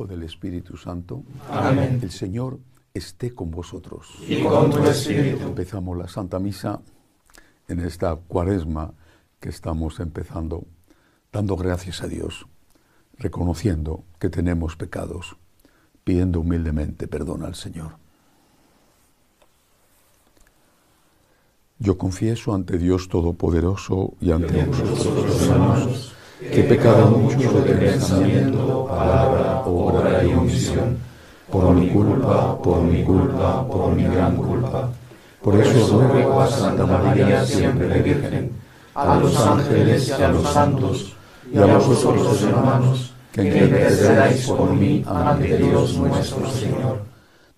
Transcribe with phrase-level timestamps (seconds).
[0.00, 1.22] Hijo, del Espíritu Santo.
[1.50, 2.00] Amén.
[2.02, 2.58] El Señor
[2.94, 4.08] esté con vosotros.
[4.26, 5.48] Y con tu espíritu.
[5.48, 6.80] Empezamos la Santa Misa
[7.68, 8.92] en esta cuaresma
[9.38, 10.64] que estamos empezando,
[11.32, 12.46] dando gracias a Dios,
[13.18, 15.36] reconociendo que tenemos pecados,
[16.04, 17.92] pidiendo humildemente perdón al Señor.
[21.78, 29.60] Yo confieso ante Dios Todopoderoso y ante vosotros, hermanos, que pecado mucho de pensamiento, palabra,
[29.66, 30.98] obra y omisión,
[31.50, 34.88] por mi culpa, por mi culpa, por mi gran culpa.
[35.42, 38.52] Por eso ruego a Santa María, siempre Virgen,
[38.94, 41.16] a los ángeles y a los santos,
[41.52, 47.02] y a vosotros los hermanos, que intercedáis por mí ante Dios nuestro Señor.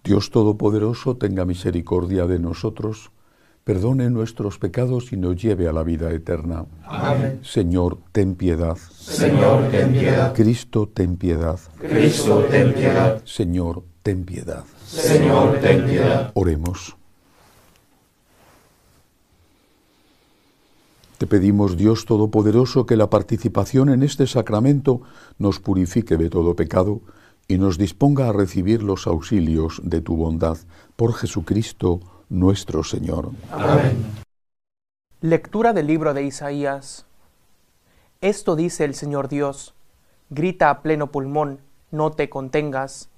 [0.02, 3.10] Dios Todopoderoso tenga misericordia de nosotros,
[3.64, 6.66] perdone nuestros pecados y nos lleve a la vida eterna.
[6.84, 7.40] Amén.
[7.42, 8.76] Señor, ten piedad.
[8.76, 10.34] Señor, ten piedad.
[10.34, 11.58] Cristo, ten piedad.
[11.78, 13.22] Cristo, ten piedad.
[13.24, 14.64] Señor, ten piedad.
[14.84, 16.32] Señor, ten piedad.
[16.34, 16.96] Oremos.
[21.18, 25.02] Te pedimos, Dios Todopoderoso, que la participación en este sacramento
[25.38, 27.00] nos purifique de todo pecado
[27.46, 30.58] y nos disponga a recibir los auxilios de tu bondad.
[30.96, 32.00] Por Jesucristo
[32.32, 33.30] nuestro Señor.
[33.50, 34.06] Amén.
[35.20, 37.04] Lectura del libro de Isaías.
[38.22, 39.74] Esto dice el Señor Dios.
[40.30, 41.60] Grita a pleno pulmón,
[41.90, 43.10] no te contengas.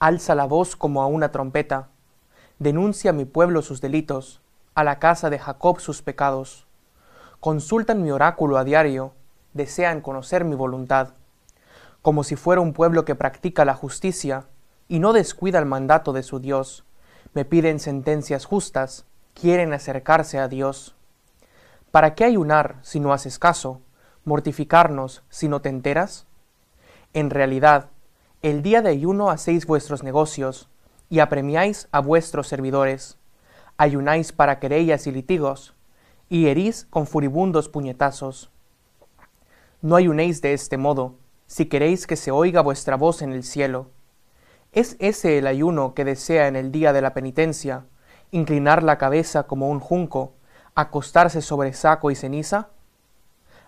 [0.00, 1.90] Alza la voz como a una trompeta.
[2.58, 4.40] Denuncia a mi pueblo sus delitos,
[4.74, 6.66] a la casa de Jacob sus pecados.
[7.38, 9.12] Consultan mi oráculo a diario,
[9.54, 11.10] desean conocer mi voluntad.
[12.02, 14.46] Como si fuera un pueblo que practica la justicia
[14.88, 16.85] y no descuida el mandato de su Dios.
[17.36, 20.96] Me piden sentencias justas, quieren acercarse a Dios.
[21.90, 23.82] ¿Para qué ayunar si no haces caso?
[24.24, 26.26] ¿Mortificarnos si no te enteras?
[27.12, 27.90] En realidad,
[28.40, 30.70] el día de ayuno hacéis vuestros negocios
[31.10, 33.18] y apremiáis a vuestros servidores.
[33.76, 35.74] Ayunáis para querellas y litigos,
[36.30, 38.50] y herís con furibundos puñetazos.
[39.82, 43.90] No ayunéis de este modo, si queréis que se oiga vuestra voz en el cielo.
[44.72, 47.84] ¿Es ese el ayuno que desea en el día de la penitencia,
[48.30, 50.34] inclinar la cabeza como un junco,
[50.74, 52.68] acostarse sobre saco y ceniza?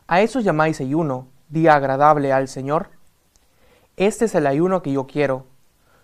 [0.07, 2.91] ¿A eso llamáis ayuno, día agradable al Señor?
[3.97, 5.47] Este es el ayuno que yo quiero,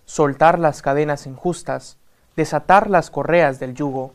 [0.04, 1.98] soltar las cadenas injustas,
[2.36, 4.12] desatar las correas del yugo,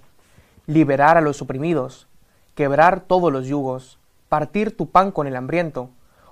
[0.68, 2.08] liberar a los oprimidos,
[2.56, 5.90] quebrar todos los yugos, partir tu pan con el hambriento,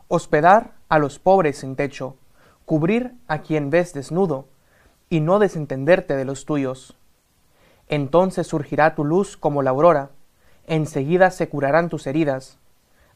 [0.07, 2.15] hospedar a los pobres sin techo,
[2.67, 4.45] cubrir a quien ves desnudo,
[5.09, 6.97] y no desentenderte de los tuyos.
[7.87, 10.09] Entonces surgirá tu luz como la aurora,
[10.67, 12.57] enseguida se curarán tus heridas,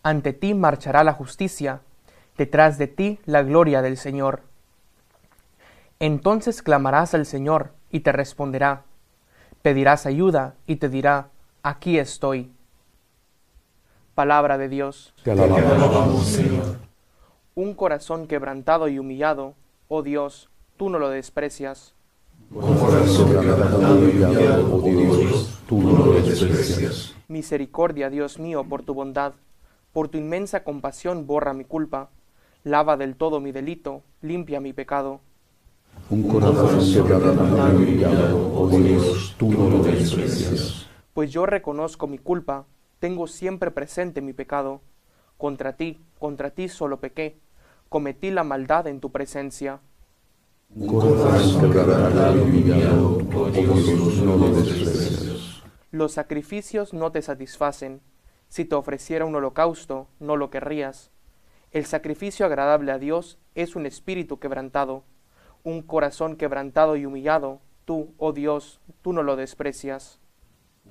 [0.03, 1.81] ante ti marchará la justicia,
[2.37, 4.43] detrás de ti la gloria del Señor.
[5.99, 8.83] Entonces clamarás al Señor y te responderá,
[9.61, 11.27] pedirás ayuda y te dirá,
[11.61, 12.53] aquí estoy.
[14.15, 15.13] Palabra de Dios.
[15.25, 16.90] Te alabamos, Señor.
[17.53, 19.55] Un corazón quebrantado y humillado,
[19.89, 21.93] oh Dios, tú no lo desprecias.
[22.53, 27.13] Con corazón quebrantado y humillado, oh Dios, tú no lo desprecias.
[27.27, 29.33] Misericordia, Dios mío, por tu bondad,
[29.91, 32.09] por tu inmensa compasión borra mi culpa,
[32.63, 35.19] lava del todo mi delito, limpia mi pecado.
[36.09, 40.87] Un Con corazón corazón quebrantado quebrantado y humillado, oh Dios, tú no lo desprecias.
[41.13, 42.65] Pues yo reconozco mi culpa,
[42.99, 44.79] tengo siempre presente mi pecado.
[45.41, 47.39] Contra ti, contra ti solo pequé,
[47.89, 49.79] cometí la maldad en tu presencia.
[50.75, 55.63] Un corazón quebrantado y humillado, oh Dios, no lo desprecias.
[55.89, 58.01] Los sacrificios no te satisfacen.
[58.49, 61.09] Si te ofreciera un holocausto, no lo querrías.
[61.71, 65.05] El sacrificio agradable a Dios es un espíritu quebrantado,
[65.63, 67.61] un corazón quebrantado y humillado.
[67.85, 70.20] Tú, oh Dios, tú no lo desprecias.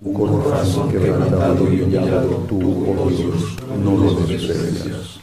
[0.02, 5.20] Un corazón quebrantado y humillado, tú, oh Dios, no lo desprecias.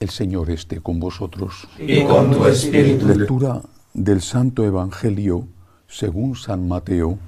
[0.00, 1.68] El Señor esté con vosotros.
[1.78, 3.06] Y con tu espíritu.
[3.06, 3.60] Lectura
[3.92, 5.46] del Santo Evangelio
[5.86, 7.18] según San Mateo.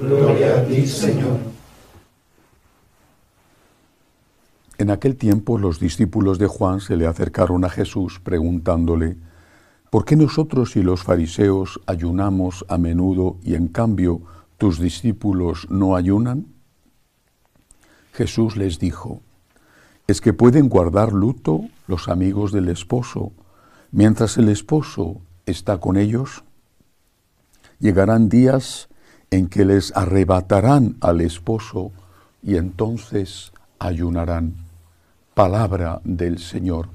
[0.00, 1.55] Gloria a ti, Señor.
[4.78, 9.16] En aquel tiempo los discípulos de Juan se le acercaron a Jesús preguntándole,
[9.90, 14.20] ¿por qué nosotros y los fariseos ayunamos a menudo y en cambio
[14.58, 16.46] tus discípulos no ayunan?
[18.12, 19.20] Jesús les dijo,
[20.06, 23.32] ¿es que pueden guardar luto los amigos del esposo
[23.92, 26.42] mientras el esposo está con ellos?
[27.78, 28.88] llegarán días
[29.30, 31.92] en que les arrebatarán al esposo
[32.42, 34.65] y entonces ayunarán.
[35.36, 36.88] Palabra del Señor.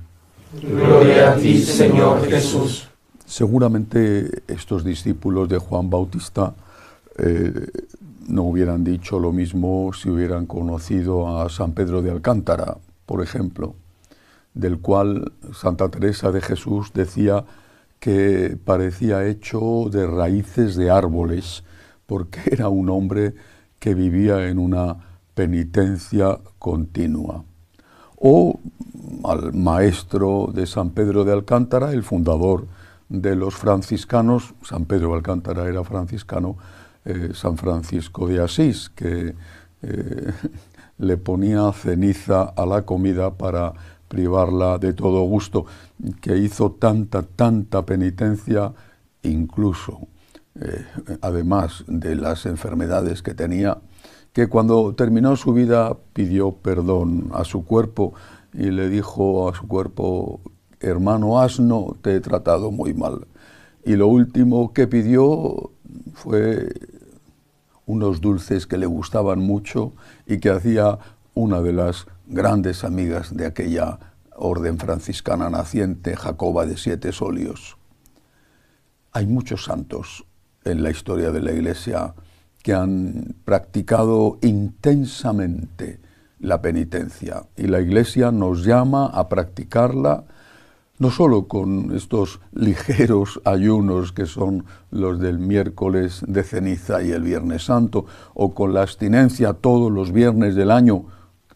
[0.60, 2.90] Gloria a ti, Señor Jesús.
[3.24, 6.56] Seguramente estos discípulos de Juan Bautista
[7.20, 7.68] eh,
[8.28, 13.76] no hubieran dicho lo mismo si hubieran conocido a San Pedro de Alcántara, por ejemplo,
[14.56, 17.46] del cual Santa Teresa de Jesús decía
[18.00, 21.64] que parecía hecho de raíces de árboles,
[22.08, 23.36] porque era un hombre
[23.78, 24.98] que vivía en una
[25.36, 27.46] penitencia continua.
[28.24, 28.60] O
[29.24, 32.68] al maestro de San Pedro de Alcántara, el fundador
[33.10, 36.56] de los franciscanos, San Pedro de Alcántara era franciscano,
[37.04, 39.34] eh, San Francisco de Asís, que
[39.82, 40.34] eh,
[41.00, 43.74] le ponía ceniza a la comida para
[44.08, 45.66] privarla de todo gusto,
[46.22, 48.72] que hizo tanta, tanta penitencia,
[49.24, 50.08] incluso,
[50.60, 50.86] eh,
[51.22, 53.80] además de las enfermedades que tenía,
[54.34, 58.14] que cuando terminó su vida pidió perdón a su cuerpo
[58.54, 60.42] y le dijo a su cuerpo,
[60.80, 63.28] hermano asno, te he tratado muy mal.
[63.84, 65.72] Y lo último que pidió
[66.14, 66.70] fue
[67.86, 69.94] unos dulces que le gustaban mucho
[70.26, 71.00] y que hacía
[71.34, 74.00] una de las grandes amigas de aquella
[74.36, 77.78] orden franciscana naciente, Jacoba de Siete Solios.
[79.12, 80.26] Hay muchos santos
[80.64, 82.14] en la historia de la Iglesia
[82.64, 86.00] que han practicado intensamente
[86.40, 90.24] la penitencia y la Iglesia nos llama a practicarla
[91.02, 97.24] no solo con estos ligeros ayunos que son los del miércoles de ceniza y el
[97.24, 98.06] viernes santo,
[98.36, 101.06] o con la abstinencia todos los viernes del año,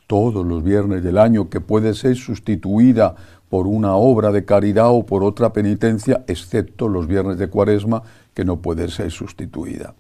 [0.08, 3.14] todos los viernes del año, que puede ser sustituida
[3.48, 8.02] por una obra de caridad o por otra penitencia, excepto los viernes de cuaresma,
[8.34, 9.94] que no puede ser sustituida.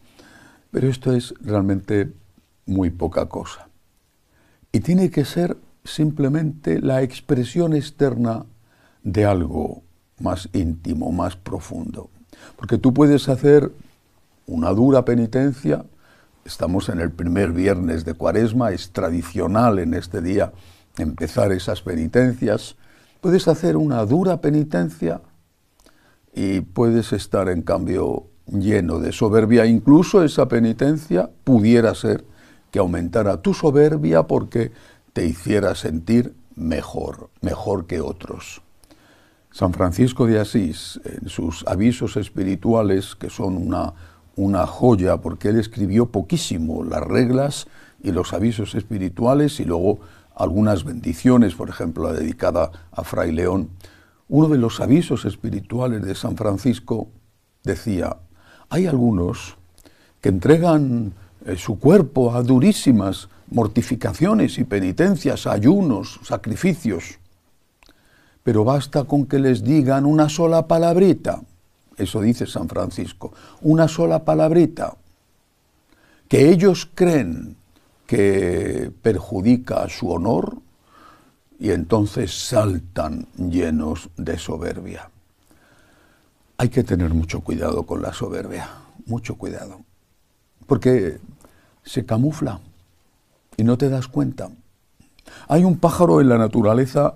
[0.75, 2.11] Pero esto es realmente
[2.65, 3.69] muy poca cosa.
[4.73, 5.55] Y tiene que ser
[5.85, 8.45] simplemente la expresión externa
[9.01, 9.83] de algo
[10.19, 12.09] más íntimo, más profundo.
[12.57, 13.71] Porque tú puedes hacer
[14.47, 15.85] una dura penitencia,
[16.43, 20.51] estamos en el primer viernes de cuaresma, es tradicional en este día
[20.97, 22.75] empezar esas penitencias,
[23.21, 25.21] puedes hacer una dura penitencia
[26.33, 32.25] y puedes estar en cambio lleno de soberbia, incluso esa penitencia pudiera ser
[32.71, 34.71] que aumentara tu soberbia porque
[35.13, 38.61] te hiciera sentir mejor, mejor que otros.
[39.51, 43.93] San Francisco de Asís, en sus avisos espirituales, que son una,
[44.35, 47.67] una joya, porque él escribió poquísimo las reglas
[48.03, 49.99] y los avisos espirituales y luego
[50.35, 53.69] algunas bendiciones, por ejemplo, la dedicada a Fray León.
[54.27, 57.07] Uno de los avisos espirituales de San Francisco
[57.63, 58.17] decía,
[58.69, 59.57] hay algunos
[60.21, 61.13] que entregan
[61.45, 67.19] eh, su cuerpo a durísimas mortificaciones y penitencias, ayunos, sacrificios,
[68.43, 71.41] pero basta con que les digan una sola palabrita,
[71.97, 74.95] eso dice San Francisco, una sola palabrita,
[76.27, 77.55] que ellos creen
[78.05, 80.57] que perjudica su honor
[81.59, 85.09] y entonces saltan llenos de soberbia.
[86.57, 88.69] Hay que tener mucho cuidado con la soberbia,
[89.05, 89.81] mucho cuidado,
[90.67, 91.19] porque
[91.83, 92.61] se camufla
[93.57, 94.49] y no te das cuenta.
[95.47, 97.15] Hay un pájaro en la naturaleza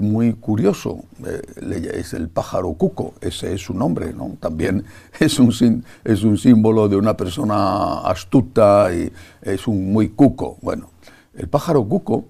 [0.00, 4.36] muy curioso, eh, es el pájaro cuco, ese es su nombre, ¿no?
[4.40, 4.84] También
[5.20, 9.10] es un, es un símbolo de una persona astuta y
[9.42, 10.58] es un muy cuco.
[10.60, 10.90] Bueno,
[11.34, 12.26] el pájaro cuco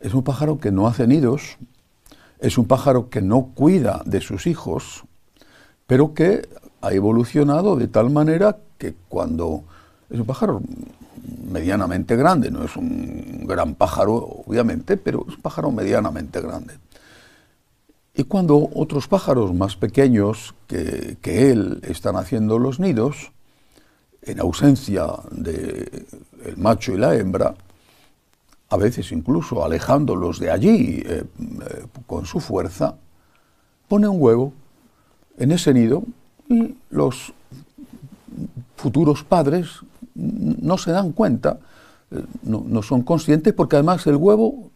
[0.00, 1.56] es un pájaro que no hace nidos,
[2.38, 5.04] es un pájaro que no cuida de sus hijos,
[5.92, 6.48] pero que
[6.80, 9.62] ha evolucionado de tal manera que cuando
[10.08, 10.62] es un pájaro
[11.50, 14.14] medianamente grande, no es un gran pájaro,
[14.46, 16.78] obviamente, pero es un pájaro medianamente grande.
[18.14, 23.30] Y cuando otros pájaros más pequeños que, él están haciendo los nidos,
[24.22, 27.54] en ausencia del macho y la hembra,
[28.70, 32.94] a veces incluso alejándolos de allí eh, eh, con su fuerza,
[33.88, 34.54] pone un huevo
[35.38, 36.04] en ese nido
[36.48, 37.32] y los
[38.76, 39.80] futuros padres
[40.14, 41.58] no se dan cuenta,
[42.10, 44.70] eh, no, son conscientes, porque además el huevo,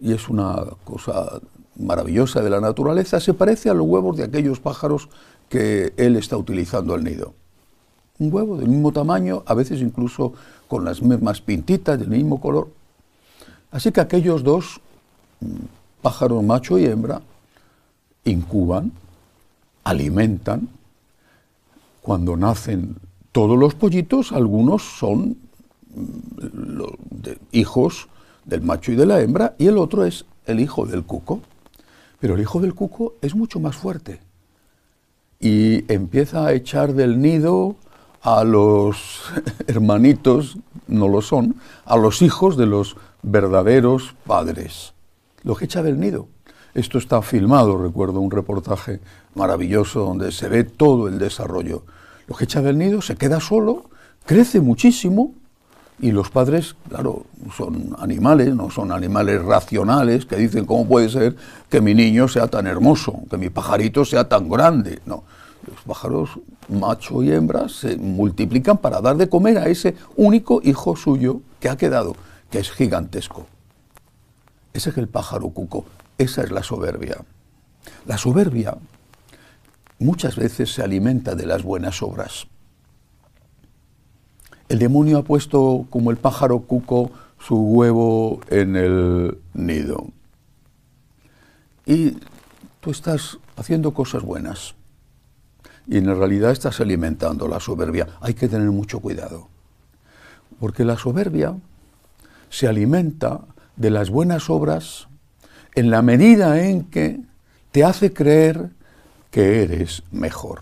[0.00, 1.40] y es una cosa
[1.76, 5.08] maravillosa de la naturaleza, se parece a los huevos de aquellos pájaros
[5.48, 7.34] que él está utilizando al nido.
[8.18, 10.34] Un huevo del mismo tamaño, a veces incluso
[10.68, 12.68] con las mismas pintitas, del mismo color.
[13.70, 14.80] Así que aquellos dos
[15.40, 15.46] mm,
[16.02, 17.22] pájaros, macho y hembra,
[18.24, 18.92] incuban,
[19.84, 20.68] alimentan,
[22.00, 22.96] cuando nacen
[23.30, 25.38] todos los pollitos, algunos son
[25.94, 26.82] mm,
[27.52, 28.08] hijos
[28.44, 31.40] del macho y de la hembra y el otro es el hijo del cuco.
[32.18, 34.20] Pero el hijo del cuco es mucho más fuerte
[35.42, 37.74] y empieza a echar del nido
[38.22, 39.22] a los
[39.66, 44.94] hermanitos, no lo son, a los hijos de los verdaderos padres.
[45.42, 46.28] Lo que echa del nido.
[46.74, 49.00] Esto está filmado, recuerdo un reportaje
[49.34, 51.82] maravilloso donde se ve todo el desarrollo.
[52.26, 53.90] Lo que echa del nido se queda solo,
[54.24, 55.34] crece muchísimo
[56.00, 61.36] y los padres, claro, son animales, no son animales racionales que dicen, ¿cómo puede ser
[61.68, 65.00] que mi niño sea tan hermoso, que mi pajarito sea tan grande?
[65.04, 65.24] No,
[65.70, 66.30] los pájaros
[66.70, 71.68] macho y hembra se multiplican para dar de comer a ese único hijo suyo que
[71.68, 72.16] ha quedado,
[72.50, 73.46] que es gigantesco.
[74.72, 75.84] Ese es el pájaro cuco,
[76.18, 77.24] esa es la soberbia.
[78.06, 78.76] La soberbia
[79.98, 82.46] muchas veces se alimenta de las buenas obras.
[84.68, 90.06] El demonio ha puesto como el pájaro cuco su huevo en el nido.
[91.84, 92.16] Y
[92.80, 94.74] tú estás haciendo cosas buenas
[95.86, 98.06] y en realidad estás alimentando la soberbia.
[98.20, 99.48] Hay que tener mucho cuidado,
[100.60, 101.56] porque la soberbia
[102.50, 103.40] se alimenta
[103.76, 105.08] de las buenas obras
[105.74, 107.20] en la medida en que
[107.70, 108.70] te hace creer
[109.30, 110.60] que eres mejor.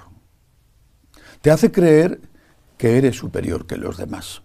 [1.40, 2.20] Te hace creer
[2.78, 4.42] que eres superior que los demás.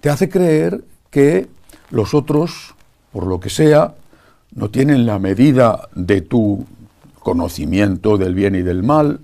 [0.00, 1.48] Te hace creer que
[1.90, 2.74] los otros,
[3.12, 3.94] por lo que sea,
[4.54, 6.66] no tienen la medida de tu
[7.18, 9.20] conocimiento del bien y del mal,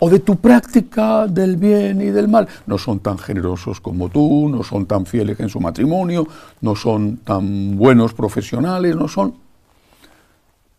[0.00, 2.48] o de tu práctica del bien y del mal.
[2.66, 6.26] No son tan generosos como tú, no son tan fieles en su matrimonio,
[6.62, 9.34] no son tan buenos profesionales, no son...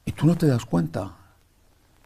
[0.05, 1.11] Y tú no te das cuenta.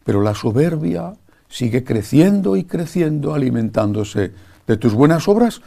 [0.04, 1.14] Pero la soberbia
[1.48, 4.32] sigue creciendo y creciendo, alimentándose
[4.66, 5.62] de tus buenas obras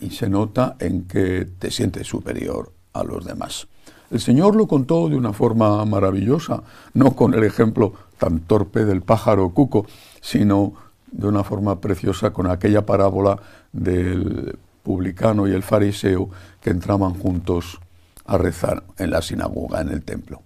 [0.00, 3.66] y se nota en que te sientes superior a los demás.
[4.10, 6.62] El Señor lo contó de una forma maravillosa,
[6.94, 9.86] no con el ejemplo tan torpe del pájaro cuco,
[10.20, 10.74] sino
[11.10, 13.40] de una forma preciosa con aquella parábola
[13.72, 16.28] del publicano y el fariseo
[16.60, 17.80] que entraban juntos
[18.26, 20.42] a rezar en la sinagoga, en el templo.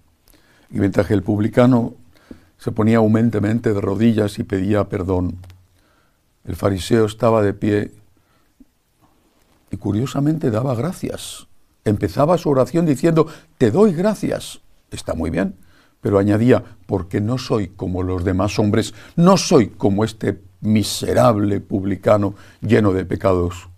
[0.71, 1.93] Y mientras que el publicano
[2.57, 5.37] se ponía aumentemente de rodillas y pedía perdón,
[6.45, 7.91] el fariseo estaba de pie
[9.69, 11.47] y curiosamente daba gracias.
[11.83, 13.27] Empezaba su oración diciendo,
[13.57, 14.61] te doy gracias.
[14.91, 15.55] Está muy bien,
[16.05, 22.35] pero añadía, porque no soy como los demás hombres, no soy como este miserable publicano
[22.61, 23.69] lleno de pecados.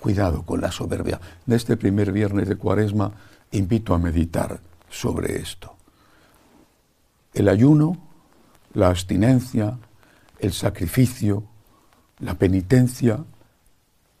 [0.00, 1.20] Cuidado con la soberbia.
[1.46, 3.12] De este primer viernes de Cuaresma
[3.52, 4.58] invito a meditar
[4.90, 5.76] sobre esto.
[7.32, 7.96] El ayuno,
[8.72, 9.78] la abstinencia,
[10.40, 11.44] el sacrificio,
[12.18, 13.24] la penitencia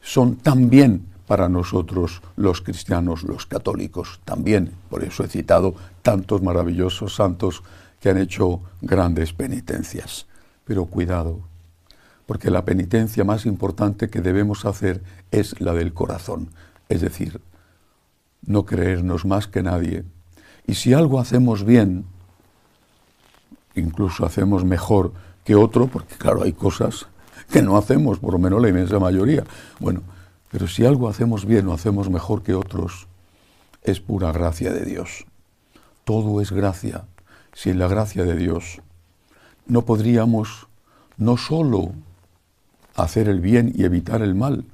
[0.00, 4.72] son también para nosotros los cristianos, los católicos también.
[4.90, 7.62] Por eso he citado tantos maravillosos santos
[8.00, 10.26] que han hecho grandes penitencias.
[10.64, 11.40] Pero cuidado,
[12.26, 16.50] porque la penitencia más importante que debemos hacer es la del corazón,
[16.88, 17.40] es decir,
[18.46, 20.04] no creernos más que nadie.
[20.66, 22.04] Y si algo hacemos bien,
[23.74, 25.12] incluso hacemos mejor
[25.44, 27.06] que otro, porque claro, hay cosas
[27.50, 29.44] que no hacemos, por lo menos la inmensa mayoría.
[29.78, 30.02] Bueno,
[30.54, 33.08] pero si algo hacemos bien o hacemos mejor que otros,
[33.82, 35.26] es pura gracia de Dios.
[36.04, 37.06] Todo es gracia.
[37.52, 38.80] Sin la gracia de Dios,
[39.66, 40.68] no podríamos
[41.16, 41.90] no solo
[42.94, 44.64] hacer el bien y evitar el mal,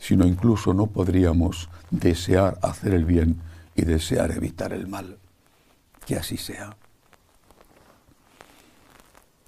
[0.00, 3.40] sino incluso no podríamos desear hacer el bien
[3.76, 5.16] y desear evitar el mal.
[6.06, 6.76] Que así sea.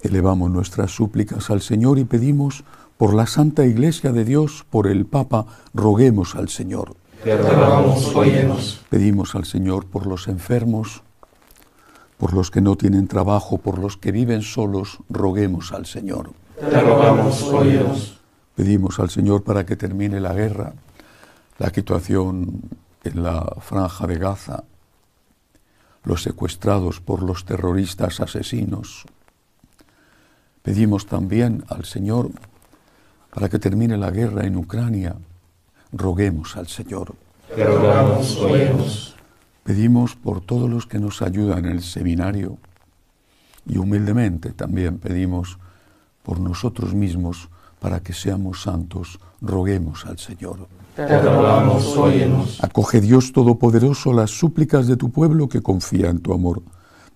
[0.01, 2.63] Elevamos nuestras súplicas al Señor y pedimos
[2.97, 6.95] por la Santa Iglesia de Dios, por el Papa, roguemos al Señor.
[7.23, 11.03] Te rogamos, Pedimos al Señor por los enfermos,
[12.17, 16.31] por los que no tienen trabajo, por los que viven solos, roguemos al Señor.
[16.59, 18.19] Te rogamos,
[18.55, 20.73] Pedimos al Señor para que termine la guerra,
[21.57, 22.61] la situación
[23.03, 24.63] en la franja de Gaza,
[26.03, 29.05] los secuestrados por los terroristas asesinos.
[30.61, 32.31] Pedimos también al Señor
[33.33, 35.15] para que termine la guerra en Ucrania,
[35.91, 37.15] roguemos al Señor.
[37.55, 39.15] rogamos,
[39.63, 42.57] Pedimos por todos los que nos ayudan en el seminario
[43.65, 45.57] y humildemente también pedimos
[46.21, 47.49] por nosotros mismos
[47.79, 50.67] para que seamos santos, roguemos al Señor.
[50.95, 56.61] Te rogamos, Acoge Dios Todopoderoso las súplicas de tu pueblo que confía en tu amor.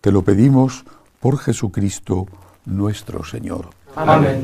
[0.01, 0.83] Te lo pedimos
[1.19, 2.25] por Jesucristo
[2.65, 3.69] nuestro Señor.
[3.95, 4.43] Amén.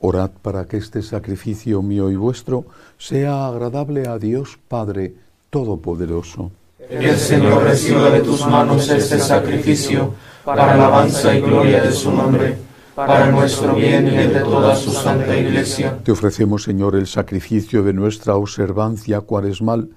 [0.00, 2.66] Orad para que este sacrificio mío y vuestro
[2.98, 5.14] sea agradable a Dios Padre
[5.50, 6.50] Todopoderoso.
[6.88, 12.56] El Señor reciba de tus manos este sacrificio para alabanza y gloria de su nombre,
[12.94, 15.98] para nuestro bien y el de toda su santa iglesia.
[16.04, 19.90] Te ofrecemos, Señor, el sacrificio de nuestra observancia cuaresmal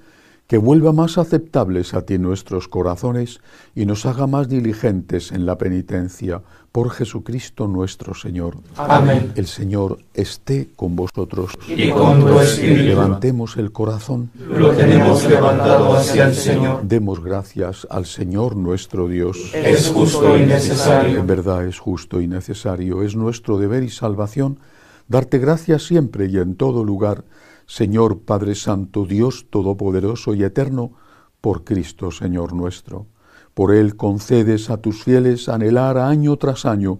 [0.49, 3.39] que vuelva más aceptables a ti nuestros corazones
[3.75, 6.41] y nos haga más diligentes en la penitencia
[6.71, 8.57] por Jesucristo nuestro Señor.
[8.77, 9.31] Amén.
[9.35, 11.53] El Señor esté con vosotros.
[11.67, 12.83] Y con tu espíritu.
[12.83, 14.31] Levantemos el corazón.
[14.35, 16.83] Lo tenemos levantado hacia el Señor.
[16.83, 19.51] Demos gracias al Señor nuestro Dios.
[19.53, 21.19] Es justo y necesario.
[21.19, 23.03] En verdad es justo y necesario.
[23.03, 24.59] Es nuestro deber y salvación
[25.07, 27.25] darte gracias siempre y en todo lugar
[27.65, 30.93] Señor Padre Santo, Dios Todopoderoso y Eterno,
[31.41, 33.07] por Cristo Señor nuestro.
[33.53, 36.99] Por Él concedes a tus fieles anhelar año tras año,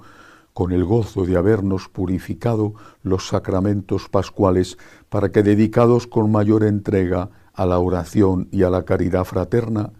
[0.53, 4.77] con el gozo de habernos purificado los sacramentos pascuales,
[5.09, 9.91] para que dedicados con mayor entrega a la oración y a la caridad fraterna,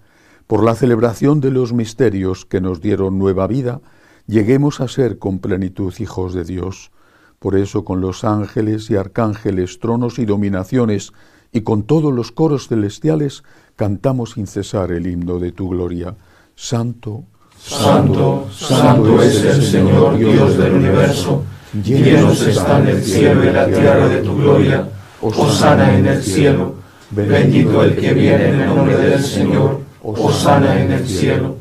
[0.48, 3.82] por la celebración de los misterios que nos dieron nueva vida,
[4.28, 6.92] lleguemos a ser con plenitud hijos de Dios
[7.40, 11.14] por eso con los ángeles y arcángeles, tronos y dominaciones,
[11.52, 13.44] y con todos los coros celestiales,
[13.76, 16.16] cantamos sin cesar el himno de tu gloria.
[16.62, 17.24] Santo,
[17.58, 21.42] Santo, Santo es el Señor Dios del universo,
[21.82, 24.88] llenos están el cielo y la tierra de tu gloria.
[25.22, 26.76] Osana en el cielo,
[27.12, 31.56] bendito el que viene en el nombre del Señor, Osana en el cielo.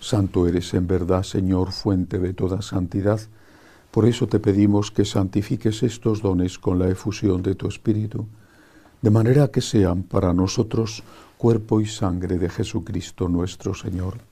[0.00, 3.20] Santo eres en verdad, Señor, fuente de toda santidad.
[3.92, 8.26] Por eso te pedimos que santifiques estos dones con la efusión de tu Espíritu,
[9.00, 11.04] de manera que sean para nosotros
[11.38, 14.31] cuerpo y sangre de Jesucristo nuestro Señor,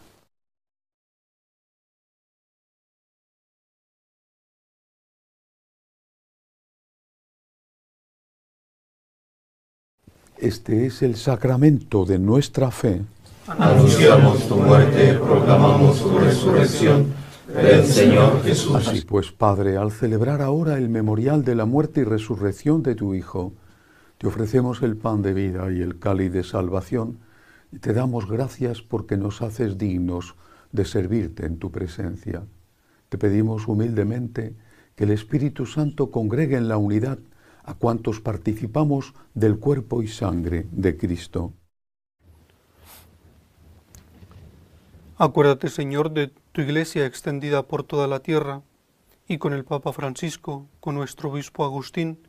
[10.41, 13.03] Este es el sacramento de nuestra fe.
[13.45, 17.13] Anunciamos tu muerte, proclamamos tu resurrección.
[17.53, 18.75] Ven, Señor Jesús.
[18.75, 23.13] Así pues, Padre, al celebrar ahora el memorial de la muerte y resurrección de tu
[23.13, 23.53] Hijo,
[24.17, 27.19] te ofrecemos el pan de vida y el cáliz de salvación,
[27.71, 30.33] y te damos gracias porque nos haces dignos
[30.71, 32.41] de servirte en tu presencia.
[33.09, 34.55] Te pedimos humildemente
[34.95, 37.19] que el Espíritu Santo congregue en la unidad
[37.71, 41.53] a cuantos participamos del cuerpo y sangre de Cristo.
[45.17, 48.61] Acuérdate, Señor, de tu iglesia extendida por toda la tierra,
[49.25, 52.19] y con el Papa Francisco, con nuestro obispo Agustín,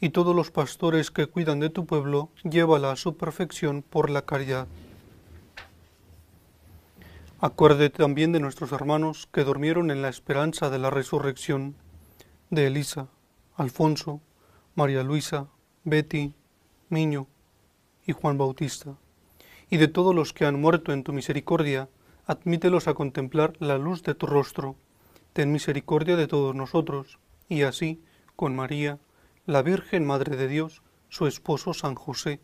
[0.00, 4.22] y todos los pastores que cuidan de tu pueblo, llévala a su perfección por la
[4.22, 4.68] caridad.
[7.40, 11.74] Acuérdate también de nuestros hermanos que durmieron en la esperanza de la resurrección,
[12.50, 13.08] de Elisa,
[13.56, 14.20] Alfonso,
[14.76, 15.46] María Luisa,
[15.84, 16.34] Betty,
[16.88, 17.28] Miño
[18.06, 18.96] y Juan Bautista,
[19.70, 21.88] y de todos los que han muerto en tu misericordia,
[22.26, 24.74] admítelos a contemplar la luz de tu rostro.
[25.32, 28.02] Ten misericordia de todos nosotros, y así,
[28.34, 28.98] con María,
[29.46, 32.40] la Virgen Madre de Dios, su esposo San José,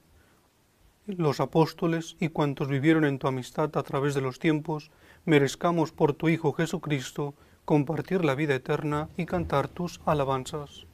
[1.06, 4.92] los apóstoles y cuantos vivieron en tu amistad a través de los tiempos,
[5.24, 10.86] merezcamos por tu Hijo Jesucristo compartir la vida eterna y cantar tus alabanzas.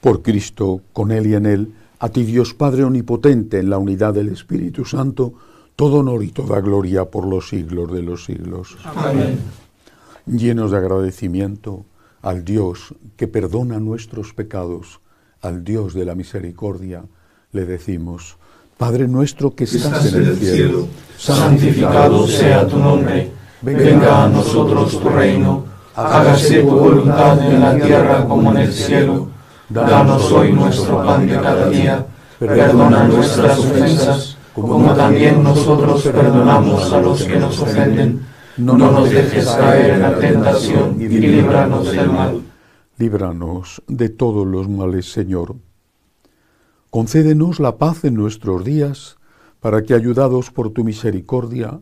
[0.00, 4.14] Por Cristo, con Él y en Él, a ti Dios Padre Omnipotente, en la unidad
[4.14, 5.34] del Espíritu Santo,
[5.74, 8.76] todo honor y toda gloria por los siglos de los siglos.
[8.84, 9.38] Amén.
[10.26, 11.84] Llenos de agradecimiento
[12.22, 15.00] al Dios que perdona nuestros pecados,
[15.40, 17.04] al Dios de la misericordia,
[17.52, 18.36] le decimos,
[18.76, 23.30] Padre nuestro que estás, en el cielo, santificado sea tu nombre,
[23.62, 29.37] venga a nosotros tu reino, hágase tu voluntad en la tierra como en el cielo.
[29.68, 32.06] Danos hoy nuestro pan de cada día,
[32.38, 38.26] perdona nuestras ofensas como también nosotros perdonamos a los que nos ofenden.
[38.56, 42.42] No nos dejes caer en la tentación y líbranos del mal.
[42.96, 45.54] Líbranos de todos los males, Señor.
[46.90, 49.18] Concédenos la paz en nuestros días,
[49.60, 51.80] para que, ayudados por tu misericordia,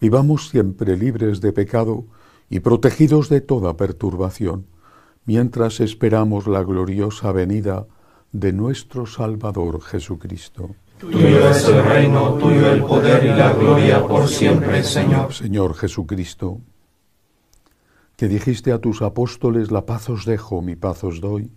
[0.00, 2.04] vivamos siempre libres de pecado
[2.50, 4.66] y protegidos de toda perturbación,
[5.24, 7.86] mientras esperamos la gloriosa venida
[8.32, 10.74] de nuestro Salvador Jesucristo.
[10.98, 15.32] Tuyo es el reino, tuyo el poder y la gloria por siempre, Señor.
[15.32, 16.60] Señor Jesucristo,
[18.16, 21.50] que dijiste a tus apóstoles, la paz os dejo, mi paz os doy.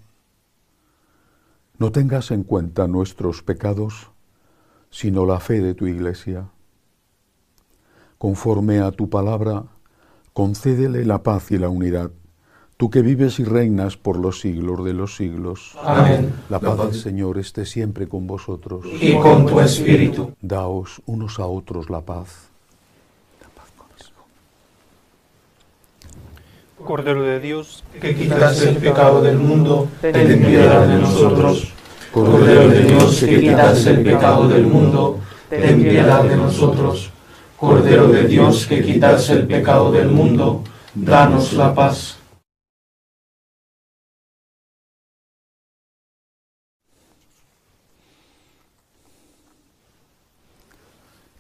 [1.78, 4.12] No tengas en cuenta nuestros pecados,
[4.90, 6.50] sino la fe de tu iglesia.
[8.18, 9.66] Conforme a tu palabra,
[10.34, 12.12] concédele la paz y la unidad
[12.78, 15.78] tú que vives y reinas por los siglos de los siglos.
[15.84, 16.34] Amén.
[16.50, 18.86] La paz del Señor esté siempre con vosotros.
[19.02, 20.34] Y con tu espíritu.
[20.42, 22.50] Daos unos a otros la paz.
[26.86, 31.74] Cordero de Dios, que quitas el pecado del mundo, ten piedad de nosotros.
[32.12, 37.10] Cordero de Dios, que quitas el pecado del mundo, ten piedad de nosotros.
[37.58, 42.20] Cordero de Dios, que quitas el pecado del mundo, danos la paz.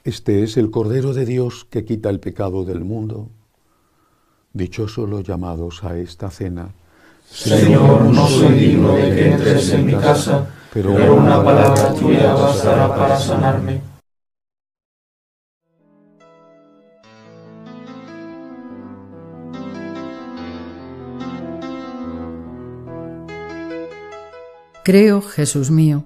[0.06, 3.32] Este es el Cordero de Dios que quita el pecado del mundo.
[4.54, 6.76] Dichosos los llamados a esta cena.
[7.28, 12.88] Señor, no soy digno de que entres en mi casa, pero una palabra tuya bastará
[12.88, 13.82] para sanarme.
[24.84, 26.06] Creo, Jesús mío,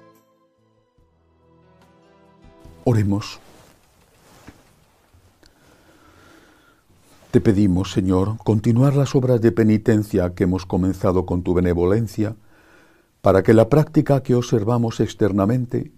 [2.83, 3.39] Oremos.
[7.29, 12.35] Te pedimos, Señor, continuar las obras de penitencia que hemos comenzado con tu benevolencia,
[13.21, 15.91] para que la práctica que observamos externamente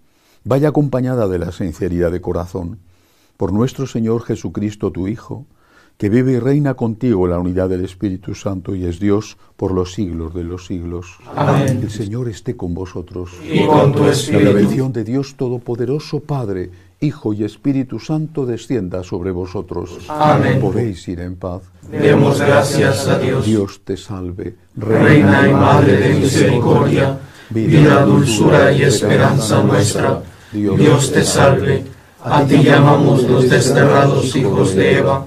[0.44, 2.78] vaya acompañada de la sinceridad de corazón.
[3.38, 5.46] Por nuestro Señor Jesucristo, tu Hijo,
[5.96, 9.92] que vive y reina contigo la unidad del Espíritu Santo y es Dios por los
[9.94, 11.18] siglos de los siglos.
[11.34, 11.80] Amén.
[11.82, 13.30] El Señor esté con vosotros.
[13.48, 14.52] Y con tu La espíritu.
[14.54, 19.98] bendición de Dios Todopoderoso, Padre, Hijo y Espíritu Santo descienda sobre vosotros.
[20.08, 20.58] Amén.
[20.60, 21.62] Podéis ir en paz.
[21.90, 23.44] Demos gracias a Dios.
[23.44, 27.18] Dios te salve, Reina y Madre de misericordia,
[27.50, 30.22] vida, dulzura y esperanza nuestra.
[30.52, 31.84] Dios te salve.
[32.22, 35.26] A ti llamamos los desterrados hijos de Eva.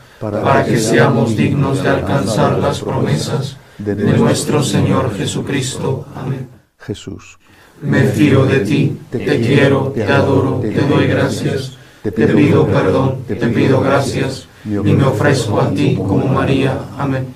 [0.21, 6.05] para que seamos dignos de alcanzar las promesas de nuestro Señor Jesucristo.
[6.15, 6.47] Amén.
[6.77, 7.39] Jesús,
[7.81, 13.35] me fío de ti, te quiero, te adoro, te doy gracias, te pido perdón, te
[13.35, 16.77] pido gracias y me ofrezco a ti como María.
[16.97, 17.33] Amén.